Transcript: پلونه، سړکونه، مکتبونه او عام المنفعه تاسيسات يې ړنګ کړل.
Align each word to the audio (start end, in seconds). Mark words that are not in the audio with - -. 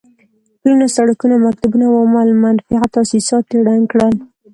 پلونه، 0.59 0.85
سړکونه، 0.95 1.35
مکتبونه 1.45 1.85
او 1.87 1.95
عام 2.01 2.13
المنفعه 2.25 2.83
تاسيسات 2.95 3.45
يې 3.51 3.57
ړنګ 3.65 3.83
کړل. 3.91 4.15